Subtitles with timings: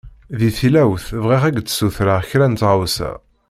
[0.37, 3.11] Di tilawt, bɣiɣ ad k-d-ssutreɣ kra n tɣawsa.